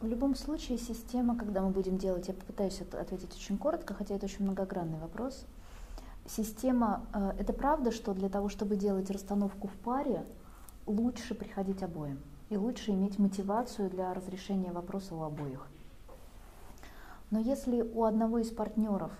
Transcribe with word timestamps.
В 0.00 0.06
любом 0.06 0.36
случае 0.36 0.78
система, 0.78 1.36
когда 1.36 1.60
мы 1.60 1.70
будем 1.70 1.98
делать, 1.98 2.28
я 2.28 2.34
попытаюсь 2.34 2.80
ответить 2.80 3.34
очень 3.34 3.58
коротко, 3.58 3.94
хотя 3.94 4.14
это 4.14 4.26
очень 4.26 4.44
многогранный 4.44 4.98
вопрос. 4.98 5.44
Система, 6.24 7.04
э, 7.12 7.32
это 7.40 7.52
правда, 7.52 7.90
что 7.90 8.14
для 8.14 8.28
того, 8.28 8.48
чтобы 8.48 8.76
делать 8.76 9.10
расстановку 9.10 9.66
в 9.66 9.72
паре, 9.72 10.24
лучше 10.86 11.34
приходить 11.34 11.82
обоим. 11.82 12.20
И 12.48 12.56
лучше 12.56 12.92
иметь 12.92 13.18
мотивацию 13.18 13.90
для 13.90 14.14
разрешения 14.14 14.70
вопроса 14.70 15.16
у 15.16 15.22
обоих. 15.22 15.66
Но 17.30 17.40
если 17.40 17.82
у 17.82 18.04
одного 18.04 18.38
из 18.38 18.50
партнеров 18.50 19.10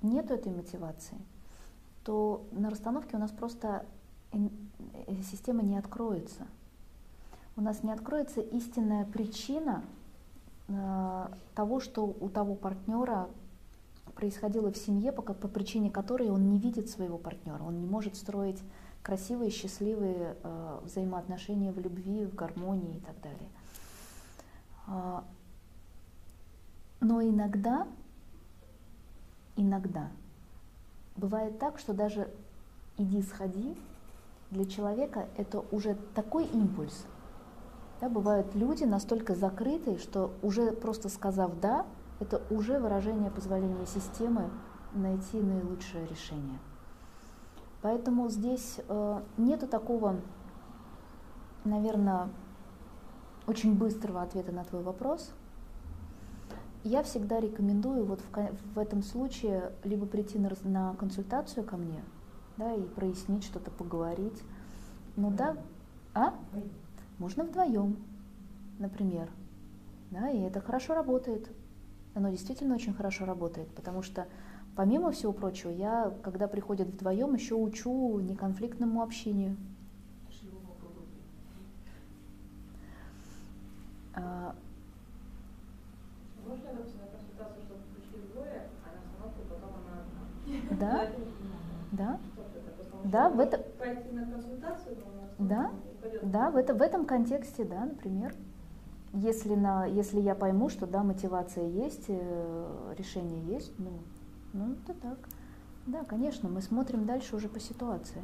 нет 0.00 0.30
этой 0.30 0.50
мотивации, 0.50 1.18
то 2.04 2.42
на 2.52 2.70
расстановке 2.70 3.16
у 3.16 3.20
нас 3.20 3.30
просто 3.30 3.84
система 5.30 5.62
не 5.62 5.76
откроется. 5.76 6.46
У 7.56 7.60
нас 7.60 7.82
не 7.82 7.92
откроется 7.92 8.40
истинная 8.40 9.04
причина 9.04 9.84
э, 9.84 10.01
того, 11.54 11.80
что 11.80 12.04
у 12.04 12.28
того 12.28 12.54
партнера 12.54 13.28
происходило 14.14 14.70
в 14.72 14.76
семье, 14.76 15.12
по, 15.12 15.22
по 15.22 15.48
причине 15.48 15.90
которой 15.90 16.30
он 16.30 16.48
не 16.48 16.58
видит 16.58 16.88
своего 16.88 17.18
партнера, 17.18 17.62
он 17.62 17.80
не 17.80 17.86
может 17.86 18.16
строить 18.16 18.62
красивые, 19.02 19.50
счастливые 19.50 20.36
э, 20.42 20.80
взаимоотношения 20.84 21.72
в 21.72 21.80
любви, 21.80 22.24
в 22.24 22.34
гармонии 22.34 22.96
и 22.96 23.00
так 23.00 23.20
далее. 23.20 23.48
Э, 24.86 25.20
но 27.00 27.20
иногда, 27.22 27.88
иногда 29.56 30.08
бывает 31.16 31.58
так, 31.58 31.78
что 31.78 31.92
даже 31.92 32.30
иди 32.96 33.22
сходи, 33.22 33.76
для 34.50 34.66
человека 34.66 35.28
это 35.36 35.64
уже 35.72 35.96
такой 36.14 36.44
импульс. 36.44 37.06
Да, 38.02 38.08
бывают 38.08 38.52
люди 38.56 38.82
настолько 38.82 39.36
закрытые, 39.36 39.96
что 39.96 40.32
уже 40.42 40.72
просто 40.72 41.08
сказав 41.08 41.60
«да», 41.60 41.86
это 42.18 42.42
уже 42.50 42.80
выражение 42.80 43.30
позволения 43.30 43.86
системы 43.86 44.50
найти 44.92 45.40
наилучшее 45.40 46.04
решение. 46.08 46.58
Поэтому 47.80 48.28
здесь 48.28 48.80
э, 48.88 49.22
нету 49.36 49.68
такого, 49.68 50.16
наверное, 51.62 52.30
очень 53.46 53.78
быстрого 53.78 54.22
ответа 54.22 54.50
на 54.50 54.64
твой 54.64 54.82
вопрос. 54.82 55.30
Я 56.82 57.04
всегда 57.04 57.38
рекомендую 57.38 58.04
вот 58.04 58.20
в, 58.20 58.74
в 58.74 58.78
этом 58.80 59.04
случае 59.04 59.70
либо 59.84 60.06
прийти 60.06 60.40
на, 60.40 60.50
на 60.64 60.96
консультацию 60.96 61.64
ко 61.64 61.76
мне, 61.76 62.02
да, 62.56 62.74
и 62.74 62.82
прояснить 62.82 63.44
что-то, 63.44 63.70
поговорить. 63.70 64.42
Ну 65.14 65.30
да, 65.30 65.56
а? 66.14 66.34
Можно 67.18 67.44
вдвоем, 67.44 67.96
например. 68.78 69.30
Да, 70.10 70.30
и 70.30 70.40
это 70.40 70.60
хорошо 70.60 70.94
работает. 70.94 71.48
Оно 72.14 72.30
действительно 72.30 72.74
очень 72.74 72.94
хорошо 72.94 73.24
работает, 73.24 73.68
потому 73.74 74.02
что, 74.02 74.26
помимо 74.76 75.12
всего 75.12 75.32
прочего, 75.32 75.70
я, 75.70 76.12
когда 76.22 76.48
приходят 76.48 76.88
вдвоем, 76.88 77.34
еще 77.34 77.54
учу 77.54 78.20
неконфликтному 78.20 79.02
общению. 79.02 79.56
А, 84.14 84.54
Можно, 86.46 86.70
а 88.84 88.92
на 88.96 89.00
остановку 89.00 89.42
потом 89.48 89.70
она 89.76 90.00
одна? 90.00 90.28
Да, 90.70 91.06
да. 91.92 92.20
Да, 93.04 93.28
в 93.28 93.40
этом... 93.40 93.62
Пойти 93.78 94.10
на 94.10 94.26
консультацию, 94.26 94.96
да, 95.38 95.72
да, 96.22 96.50
в, 96.50 96.56
это, 96.56 96.74
в 96.74 96.82
этом 96.82 97.04
контексте, 97.04 97.64
да, 97.64 97.84
например. 97.84 98.34
Если, 99.14 99.54
на, 99.54 99.84
если 99.84 100.20
я 100.20 100.34
пойму, 100.34 100.70
что 100.70 100.86
да, 100.86 101.02
мотивация 101.02 101.66
есть, 101.68 102.06
э, 102.08 102.94
решение 102.96 103.44
есть, 103.44 103.78
ну, 103.78 103.98
ну 104.54 104.72
это 104.72 104.94
так. 104.94 105.18
Да, 105.86 106.02
конечно, 106.04 106.48
мы 106.48 106.62
смотрим 106.62 107.04
дальше 107.04 107.36
уже 107.36 107.48
по 107.48 107.60
ситуации. 107.60 108.22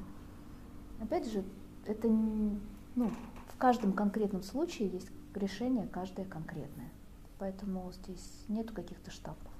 Опять 1.03 1.31
же, 1.31 1.45
это 1.87 2.09
ну, 2.09 3.11
в 3.49 3.59
каждом 3.59 3.93
конкретном 3.93 4.43
случае 4.43 4.89
есть 4.89 5.11
решение 5.35 5.87
каждое 5.87 6.25
конкретное. 6.25 6.91
Поэтому 7.39 7.93
здесь 7.93 8.45
нету 8.49 8.73
каких-то 8.73 9.11
штампов. 9.11 9.53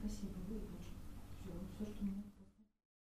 Спасибо. 0.00 0.34
Все, 1.40 1.52
все, 1.78 1.86
что 1.86 2.04